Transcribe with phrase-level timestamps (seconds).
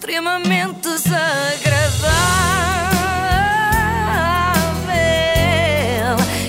[0.00, 2.08] extremamente desagradável.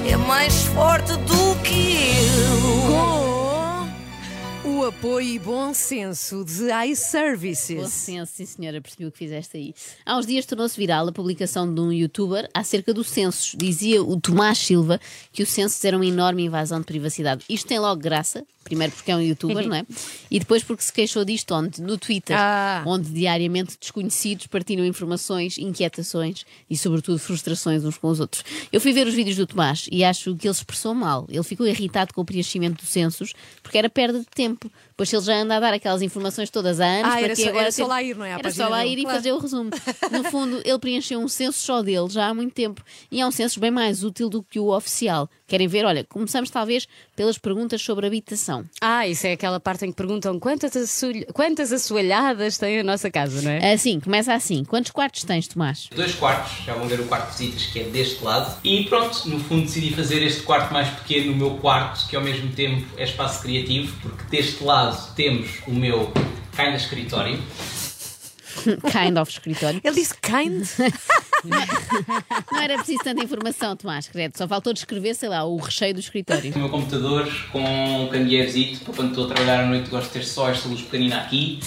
[0.10, 2.72] É mais forte do que eu.
[4.64, 7.92] Com o apoio e bom senso de Bom iServices.
[7.92, 9.74] senso, sim senhora, percebi o que fizeste aí.
[10.06, 13.54] Há uns dias tornou-se viral a publicação de um youtuber acerca do censos.
[13.58, 14.98] Dizia o Tomás Silva
[15.34, 17.44] que o censos era uma enorme invasão de privacidade.
[17.50, 19.86] Isto tem logo graça, primeiro porque é um youtuber, não é?
[20.30, 21.82] E depois porque se queixou disto onde?
[21.82, 22.84] No Twitter, Ah.
[22.86, 28.44] onde diariamente desconhecidos partilham informações, inquietações e, sobretudo, frustrações uns com os outros.
[28.72, 31.26] Eu fui ver os vídeos do Tomás e acho que ele se expressou mal.
[31.30, 34.72] Ele ficou irritado com o preenchimento dos censos porque era perda de tempo.
[34.96, 37.36] Pois se ele já anda a dar aquelas informações todas há anos, Ah, para era
[37.36, 38.32] que só- agora era só lá ir, não é?
[38.34, 39.18] Era só lá ir e claro.
[39.18, 39.72] fazer o resumo.
[40.12, 42.84] No fundo, ele preencheu um censo só dele já há muito tempo.
[43.12, 45.28] E é um censo bem mais útil do que o oficial.
[45.52, 45.84] Querem ver?
[45.84, 48.64] Olha, começamos talvez pelas perguntas sobre habitação.
[48.80, 53.12] Ah, isso é aquela parte em que perguntam quantas, assoalh- quantas assoalhadas tem a nossa
[53.12, 53.74] casa, não é?
[53.74, 54.64] Assim, começa assim.
[54.64, 55.90] Quantos quartos tens, Tomás?
[55.94, 58.62] Dois quartos, já vão ver o quarto de visitas que é deste lado.
[58.64, 62.24] E pronto, no fundo decidi fazer este quarto mais pequeno, o meu quarto, que ao
[62.24, 66.14] mesmo tempo é espaço criativo, porque deste lado temos o meu
[66.56, 67.38] kinda escritório.
[68.90, 69.82] kind of escritório.
[69.84, 70.64] Ele disse kind?
[72.52, 74.38] Não era preciso tanta informação, Tomás, credo.
[74.38, 76.54] Só faltou descrever, sei lá, o recheio do escritório.
[76.54, 80.14] O meu computador com um candeeirozito, para quando estou a trabalhar à noite gosto de
[80.14, 81.60] ter só esta luz pequenina aqui.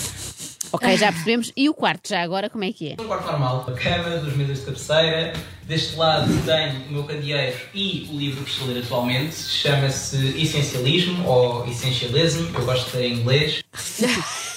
[0.72, 1.52] Ok, já percebemos.
[1.56, 2.92] E o quarto, já agora, como é que é?
[3.00, 5.32] Um quarto normal, a cama, duas mesas de cabeceira.
[5.66, 9.34] Deste lado tenho o meu candeeiro e o livro que estou a ler atualmente.
[9.34, 13.64] Chama-se Essencialismo ou Essentialism, eu gosto de ler em inglês.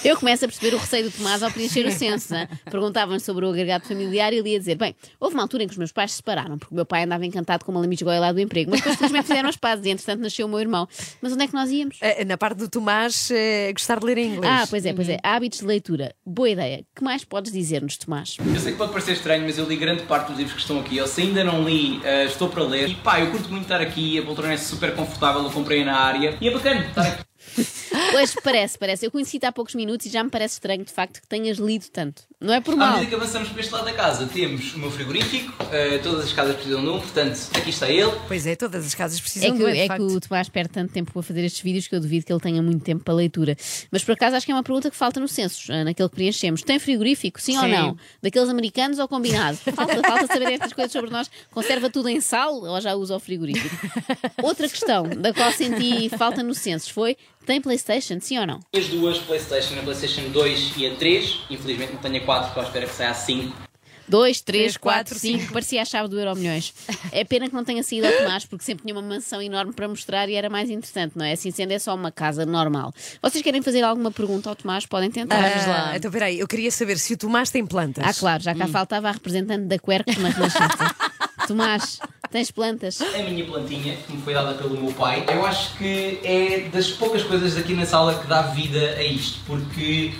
[0.04, 2.32] Eu começo a perceber o receio do Tomás ao preencher o censo.
[2.32, 2.46] né?
[2.70, 5.72] Perguntavam sobre o agregado familiar e ele ia dizer: Bem, houve uma altura em que
[5.72, 8.30] os meus pais se separaram, porque o meu pai andava encantado com uma lamisgoia lá
[8.30, 10.86] do emprego, mas depois felizmente fizeram as pazes e entretanto nasceu o meu irmão.
[11.22, 11.96] Mas onde é que nós íamos?
[12.02, 14.52] Eh, Na parte do Tomás, eh, gostar de ler em inglês.
[14.62, 15.18] Ah, pois é, pois é.
[15.22, 16.14] Hábitos de leitura.
[16.24, 16.84] Boa ideia.
[16.94, 18.36] que mais podes dizer-nos, Tomás?
[18.46, 20.78] Eu sei que pode parecer estranho, mas eu li grande parte dos livros que estão
[20.78, 20.97] aqui.
[20.98, 22.88] Eu se ainda não li, eh, estou para ler.
[22.88, 25.96] E pá, eu curto muito estar aqui, a poltrona é super confortável, eu comprei na
[25.96, 26.36] área.
[26.40, 27.27] E é bacana estar aqui.
[28.10, 29.06] Pois parece, parece.
[29.06, 31.86] Eu conheci-te há poucos minutos e já me parece estranho, de facto, que tenhas lido
[31.90, 32.22] tanto.
[32.40, 32.92] Não é por À mal.
[32.94, 36.32] medida que avançamos para este lado da casa, temos o meu frigorífico, eh, todas as
[36.32, 38.12] casas precisam de um, portanto, aqui está ele.
[38.26, 40.48] Pois é, todas as casas precisam É que, de um, de é que o Tomás
[40.48, 43.04] perde tanto tempo a fazer estes vídeos que eu duvido que ele tenha muito tempo
[43.04, 43.56] para leitura.
[43.90, 46.14] Mas por acaso acho que é uma pergunta que falta no censo, ah, naquele que
[46.14, 46.62] preenchemos.
[46.62, 47.72] Tem frigorífico, sim, ou Sim.
[47.72, 47.96] não?
[48.22, 49.58] Daqueles americanos ou combinado?
[49.78, 51.30] Falta, falta saber estas coisas sobre nós.
[51.50, 53.76] Conserva tudo em sal ou já usa o frigorífico?
[54.42, 57.16] Outra questão da qual senti falta no censo foi:
[57.48, 58.60] tem Playstation, sim ou não?
[58.76, 61.40] As duas Playstation, a Playstation 2 e a 3.
[61.48, 63.68] Infelizmente não tenho a 4, porque eu espero que saia a 5.
[64.06, 66.74] 2, 3, Três, 4, quatro, 5, parecia a chave do Euro Milhões.
[67.10, 69.88] É pena que não tenha saído ao Tomás, porque sempre tinha uma mansão enorme para
[69.88, 71.32] mostrar e era mais interessante, não é?
[71.32, 72.92] Assim sendo, é só uma casa normal.
[73.22, 74.84] Vocês querem fazer alguma pergunta ao Tomás?
[74.84, 75.40] Podem tentar.
[75.40, 75.90] Vamos lá.
[75.92, 78.04] Ah, então, peraí, eu queria saber se o Tomás tem plantas.
[78.06, 80.94] Ah, claro, já cá faltava a representante da Quercus na Renascença.
[81.48, 81.98] Tomás,
[82.30, 83.00] tens plantas?
[83.00, 86.88] A minha plantinha, que me foi dada pelo meu pai, eu acho que é das
[86.90, 90.12] poucas coisas aqui na sala que dá vida a isto, porque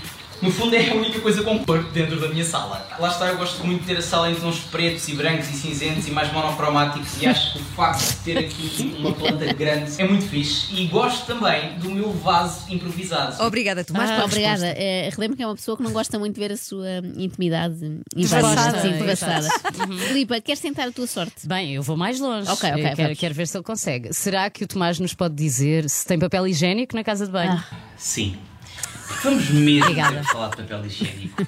[0.43, 2.87] no fundo é a única coisa com cor dentro da minha sala.
[2.99, 5.53] Lá está, eu gosto muito de ter a sala em tons pretos e brancos e
[5.55, 10.01] cinzentos e mais monocromáticos e acho que o facto de ter aqui uma planta grande
[10.01, 13.43] é muito fixe e gosto também do meu vaso improvisado.
[13.43, 14.67] Obrigada, Tomás, Ah, pela obrigada.
[14.67, 18.01] É, Relembro que é uma pessoa que não gosta muito de ver a sua intimidade
[18.17, 19.49] invadida, sim, é, devassada.
[20.07, 21.47] Filipa, queres tentar a tua sorte?
[21.47, 22.49] Bem, eu vou mais longe.
[22.51, 24.13] Ok, ok, quero, quero ver se ele consegue.
[24.13, 27.53] Será que o Tomás nos pode dizer se tem papel higiênico na casa de banho?
[27.53, 27.77] Ah.
[27.97, 28.37] Sim.
[29.23, 30.23] Vamos mesmo Obrigada.
[30.25, 31.47] falar de papel higiênico.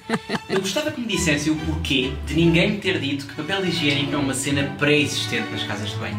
[0.49, 4.13] Eu gostava que me dissessem o porquê de ninguém me ter dito que papel higiênico
[4.13, 6.17] é uma cena pré-existente nas casas de banho.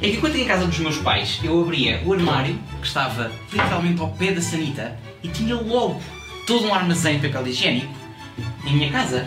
[0.00, 3.30] É que quando ia em casa dos meus pais, eu abria o armário, que estava
[3.52, 6.00] literalmente ao pé da sanita, e tinha logo
[6.46, 7.94] todo um armazém de papel higiênico.
[8.66, 9.26] Em minha casa,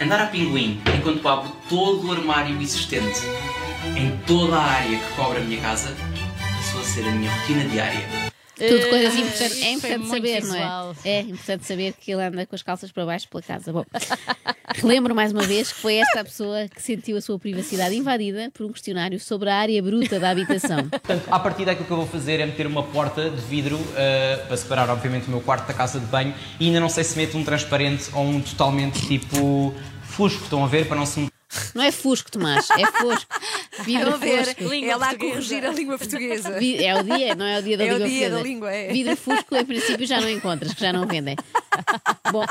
[0.00, 3.20] andar a pinguim enquanto abro todo o armário existente
[3.96, 5.94] em toda a área que cobre a minha casa
[6.56, 8.35] passou a ser a minha rotina diária.
[8.56, 9.62] Tudo coisas Ah, importantes.
[9.62, 10.96] É importante saber, não visual.
[11.04, 11.10] é?
[11.10, 13.72] É importante saber que ele anda com as calças para baixo pela casa.
[13.72, 13.84] Bom,
[14.74, 18.50] relembro mais uma vez que foi esta a pessoa que sentiu a sua privacidade invadida
[18.54, 20.88] por um questionário sobre a área bruta da habitação.
[20.88, 24.42] Portanto, à partida aquilo que eu vou fazer é meter uma porta de vidro eh,
[24.46, 27.16] para separar, obviamente, o meu quarto da casa de banho e ainda não sei se
[27.16, 31.26] meto um transparente ou um totalmente tipo fusco, estão a ver, para não se
[31.74, 33.35] Não é fusco, Tomás, é fosco.
[33.84, 34.56] Ver?
[34.60, 35.34] Língua É lá a portuguesa.
[35.34, 36.48] corrigir a língua portuguesa.
[36.64, 38.92] É o dia, não é o dia da É o língua dia da língua, é.
[38.92, 41.36] Vidro fusco, em princípio, já não encontras, que já não vendem.
[42.32, 42.44] Bom,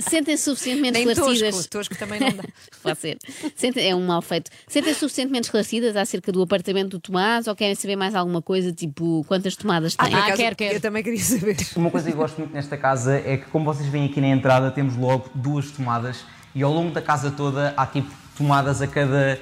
[0.00, 1.54] Sentem-se suficientemente Nem esclarecidas.
[1.56, 2.44] tosco, tosco também não dá.
[2.82, 3.18] Pode ser.
[3.56, 4.50] Sentem- é um mal feito.
[4.68, 9.24] Sentem-se suficientemente esclarecidas acerca do apartamento do Tomás ou querem saber mais alguma coisa, tipo
[9.26, 10.14] quantas tomadas tem?
[10.14, 10.74] Ah, acaso, quero, quero.
[10.76, 11.56] Eu também queria saber.
[11.74, 14.28] Uma coisa que eu gosto muito nesta casa é que, como vocês veem aqui na
[14.28, 16.18] entrada, temos logo duas tomadas
[16.54, 19.38] e ao longo da casa toda há tipo tomadas a cada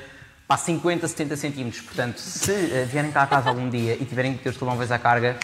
[0.46, 1.82] pá, 50, 70 centímetros.
[1.82, 4.90] Portanto, se eh, vierem cá a casa algum dia e tiverem que ter os telemóveis
[4.90, 5.36] à carga,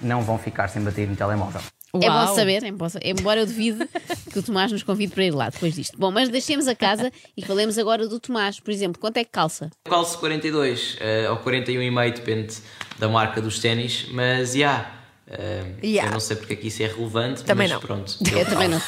[0.00, 1.60] não vão ficar sem bater no telemóvel.
[1.94, 2.26] É Uau.
[2.26, 3.88] bom saber, é bom embora eu duvide
[4.30, 5.98] que o Tomás nos convide para ir lá depois disto.
[5.98, 8.60] Bom, mas deixemos a casa e falemos agora do Tomás.
[8.60, 9.70] Por exemplo, quanto é que calça?
[9.84, 12.56] Calço 42 eh, ou 41,5, depende
[12.98, 14.94] da marca dos ténis, mas já.
[15.82, 16.08] Yeah.
[16.08, 17.80] Eu não sei porque é que isso é relevante, Também mas não.
[17.80, 18.16] pronto.
[18.32, 18.80] Eu também não.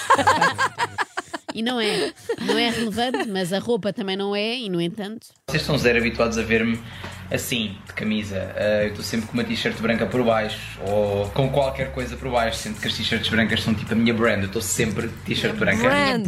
[1.55, 5.29] E não é, não é relevante, mas a roupa também não é, e no entanto.
[5.49, 6.81] Vocês estão zero habituados a ver-me
[7.31, 8.53] assim, de camisa.
[8.57, 12.31] Ah, eu estou sempre com uma t-shirt branca por baixo ou com qualquer coisa por
[12.31, 14.41] baixo, sendo que as t-shirts brancas são tipo a minha brand.
[14.41, 15.83] Eu estou sempre de t-shirt branca.
[15.83, 16.27] Brand.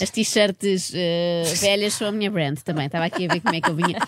[0.00, 2.86] As t-shirts eh, velhas são a minha brand também.
[2.86, 3.98] Estava aqui a ver como é que eu vinha.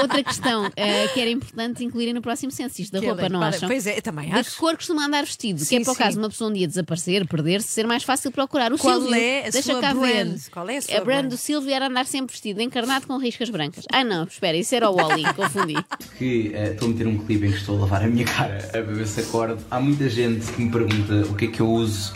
[0.00, 3.28] Outra questão eh, que era importante incluírem no próximo censo, isto da Que roupa, é
[3.28, 3.56] não limpada.
[3.56, 3.68] acham?
[3.68, 4.56] Pois é, também De que acho.
[4.58, 5.58] cor costuma andar vestido?
[5.58, 6.02] que é Sim, para o sim.
[6.02, 8.72] caso de uma pessoa um dia desaparecer, perder-se, ser mais fácil procurar.
[8.72, 10.28] O Qual Silvio, é a deixa sua cá brand?
[10.36, 10.50] ver.
[10.50, 11.28] Qual é a sua brand brand?
[11.30, 13.84] do Silvio era andar sempre vestido, encarnado com riscas brancas.
[13.92, 15.76] Ai não, espera, isso era o Wally, confundi.
[16.18, 18.68] que eh, estou a meter um clipe em que estou a lavar a minha cara
[18.74, 19.62] a beber esse acorde.
[19.70, 22.12] Há muita gente que me pergunta o que é que eu uso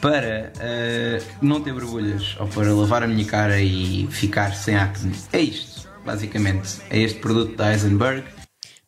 [0.00, 5.12] para eh, não ter borbulhas ou para lavar a minha cara e ficar sem acne.
[5.32, 6.80] É isto, basicamente.
[6.90, 8.24] É este produto da Eisenberg.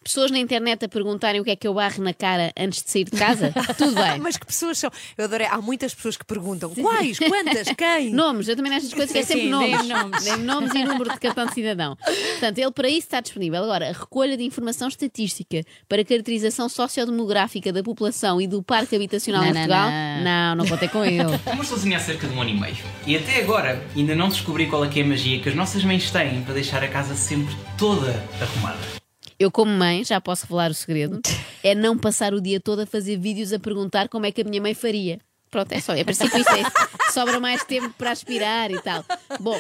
[0.03, 2.91] Pessoas na internet a perguntarem o que é que eu barro na cara antes de
[2.91, 4.19] sair de casa, tudo bem.
[4.19, 4.91] Mas que pessoas são?
[5.17, 5.47] Eu adorei.
[5.47, 8.11] Há muitas pessoas que perguntam quais, quantas, quem?
[8.11, 9.87] Nomes, eu também nestas coisas que é sempre sim, nomes.
[9.87, 10.39] nomes.
[10.39, 11.97] Nomes e número de cartão de cidadão.
[11.97, 13.63] Portanto, ele para isso está disponível.
[13.63, 19.43] Agora, a recolha de informação estatística para caracterização sociodemográfica da população e do parque habitacional
[19.43, 20.25] Não, em não, Portugal, não.
[20.25, 21.21] não, não contei com ele.
[21.45, 22.77] Eu estou sozinho há cerca de um ano e meio.
[23.07, 25.85] E até agora ainda não descobri qual é que é a magia que as nossas
[25.85, 29.00] mães têm para deixar a casa sempre toda arrumada.
[29.41, 31.19] Eu, como mãe, já posso revelar o segredo,
[31.65, 34.45] é não passar o dia todo a fazer vídeos a perguntar como é que a
[34.45, 35.19] minha mãe faria.
[35.51, 35.95] Pronto, é só.
[35.95, 37.11] É princípio isso é.
[37.11, 39.05] Sobra mais tempo para aspirar e tal.
[39.41, 39.59] Bom,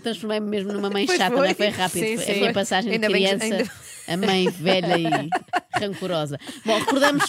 [0.00, 1.48] transformei-me mesmo numa mãe Pois chata, foi.
[1.48, 2.04] não foi rápido.
[2.06, 2.32] Sim, Foi sim.
[2.32, 3.70] a minha passagem de bem criança ainda-
[4.06, 5.28] a mãe velha e
[5.80, 6.38] rancorosa.
[6.64, 7.24] Bom, recordamos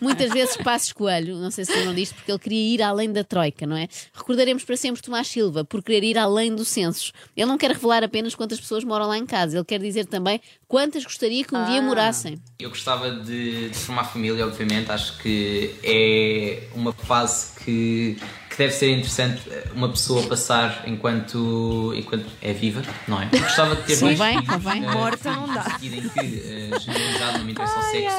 [0.00, 3.24] muitas vezes Passos Coelho, não sei se lembram disto, porque ele queria ir além da
[3.24, 3.88] Troika, não é?
[4.12, 7.12] Recordaremos para sempre Tomás Silva por querer ir além dos censos.
[7.36, 10.40] Ele não quer revelar apenas quantas pessoas moram lá em casa, ele quer dizer também
[10.68, 12.40] quantas gostaria que um dia morassem.
[12.58, 14.90] Eu gostava de, de formar família, obviamente.
[14.90, 18.18] Acho que é uma fase que,
[18.54, 23.28] que deve ser interessante eh, uma pessoa passar enquanto, enquanto é viva, não é?
[23.32, 24.84] Eu gostava de ter Sim, dois convém, filhos, convém.
[24.84, 25.78] eh, Morta não dá.
[25.82, 28.18] em que, generalizado, não me interessa o sexo.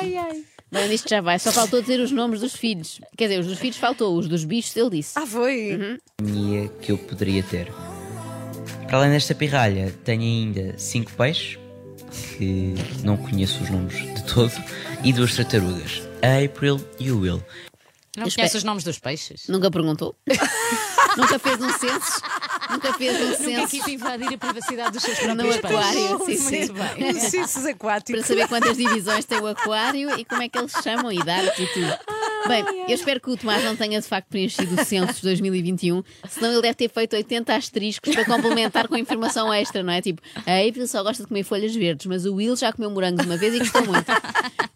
[0.72, 3.00] Bem, isto já vai, só faltou dizer os nomes dos filhos.
[3.18, 5.18] Quer dizer, os dos filhos faltou, os dos bichos ele disse.
[5.18, 6.00] Ah, foi?
[6.20, 7.72] companhia que eu poderia ter.
[8.88, 11.58] Para além desta pirralha, tenho ainda cinco peixes,
[12.38, 14.52] que não conheço os nomes de todo,
[15.04, 17.42] e duas tartarugas, a April e o Will.
[18.18, 19.48] Não espero- conhece os nomes dos peixes?
[19.48, 20.16] Nunca perguntou?
[21.18, 22.22] Nunca fez um censo?
[22.70, 26.20] Nunca fez um Nunca censo quis invadir a privacidade dos seus no próprios aquário?
[26.20, 26.44] peixes.
[26.44, 26.58] Sim, sim.
[26.58, 27.10] Muito bem.
[27.12, 28.26] Os cissos Para aquáticos.
[28.26, 31.98] saber quantas divisões tem o aquário e como é que eles chamam, idades e tudo.
[32.47, 36.03] Bem, eu espero que o Tomás não tenha de facto preenchido o censo de 2021,
[36.30, 40.01] senão ele deve ter feito 80 asteriscos para complementar com informação extra, não é?
[40.01, 43.25] Tipo, a April só gosta de comer folhas verdes, mas o Will já comeu morangos
[43.25, 44.06] uma vez e gostou muito.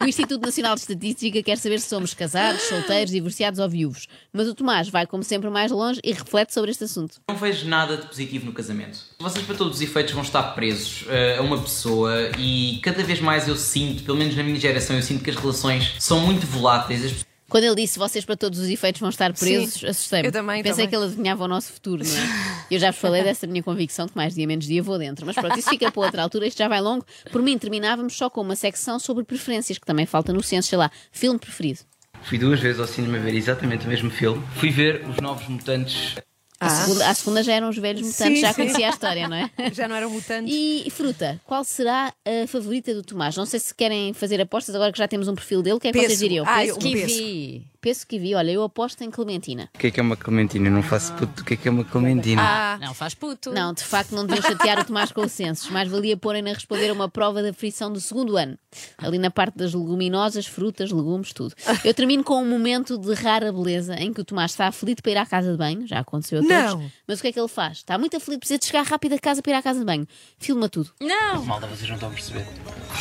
[0.01, 4.07] O Instituto Nacional de Estatística quer saber se somos casados, solteiros, divorciados ou viúvos.
[4.31, 7.19] Mas o Tomás vai, como sempre, mais longe e reflete sobre este assunto.
[7.29, 8.97] Não vejo nada de positivo no casamento.
[9.19, 13.19] Vocês, para todos os efeitos, vão estar presos eh, a uma pessoa e cada vez
[13.19, 16.47] mais eu sinto, pelo menos na minha geração, eu sinto que as relações são muito
[16.47, 17.25] voláteis.
[17.49, 20.27] Quando ele disse vocês para todos os efeitos vão estar presos, assustei-me.
[20.27, 20.89] eu também, Pensei também.
[20.89, 22.49] que ele adivinhava o nosso futuro, não é?
[22.71, 25.25] Eu já vos falei dessa minha convicção que mais dia menos dia vou dentro.
[25.25, 27.03] Mas pronto, isso fica para outra altura, isto já vai longo.
[27.31, 30.77] Por mim, terminávamos só com uma secção sobre preferências, que também falta no censo, sei
[30.77, 31.79] lá, filme preferido.
[32.21, 34.45] Fui duas vezes ao cinema ver exatamente o mesmo filme.
[34.57, 36.15] Fui ver Os Novos Mutantes.
[36.61, 38.27] A, segunda, a segunda já eram os velhos mutantes, Ah.
[38.35, 38.55] Sim, já sim.
[38.61, 39.49] conhecia a história, não é?
[39.73, 40.53] Já não eram mutantes.
[40.53, 43.35] E fruta, qual será a favorita do Tomás?
[43.37, 45.87] Não sei se querem fazer apostas agora que já temos um perfil dele, o que
[45.87, 46.45] é que vocês diriam?
[46.47, 47.65] Ah, eu- que, Kiwi.
[47.81, 49.69] Peço que vi, olha, eu aposto em Clementina.
[49.75, 50.67] O que é que é uma clementina?
[50.67, 51.41] Eu não faço puto.
[51.41, 52.41] O que é que é uma clementina?
[52.41, 53.51] Ah, Não faz puto.
[53.51, 55.69] Não, de facto não deviam chatear o Tomás com o censos.
[55.69, 58.57] Mais valia porem-na a responder a uma prova da frição do segundo ano.
[58.97, 61.55] Ali na parte das leguminosas, frutas, legumes, tudo.
[61.83, 65.11] Eu termino com um momento de rara beleza em que o Tomás está aflito para
[65.11, 65.87] ir à casa de banho.
[65.87, 66.55] Já aconteceu a todos.
[66.55, 66.91] Não.
[67.07, 67.77] Mas o que é que ele faz?
[67.77, 70.07] Está muito aflito, precisa de chegar rápido a casa para ir à casa de banho.
[70.37, 70.91] Filma tudo.
[71.01, 71.45] Não.
[71.45, 72.45] Malda, vocês não estão a perceber.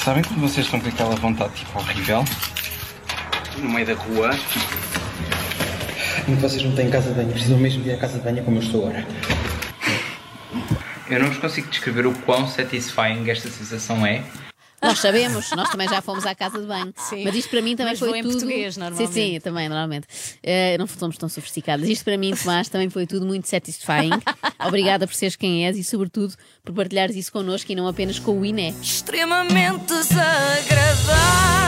[0.05, 2.25] Sabem quando vocês estão com aquela vontade tipo horrível?
[3.63, 4.31] No meio da rua.
[6.41, 8.59] vocês não têm casa de banho, precisam mesmo de ir à casa de banho como
[8.59, 9.07] eu estou agora.
[11.11, 14.23] Eu não vos consigo descrever o quão satisfying esta sensação é.
[14.81, 16.95] Nós sabemos, nós também já fomos à casa de banho.
[16.97, 17.25] Sim.
[17.25, 18.33] Mas isto para mim também Mas foi em tudo.
[18.35, 19.13] português, normalmente.
[19.13, 20.07] Sim, sim, também, normalmente.
[20.41, 21.89] Eh, não somos tão sofisticadas.
[21.89, 24.11] Isto para mim, Tomás, também foi tudo muito satisfying.
[24.65, 26.33] Obrigada por seres quem és e, sobretudo,
[26.65, 28.69] por partilhares isso connosco e não apenas com o Iné.
[28.81, 31.68] extremamente desagradável.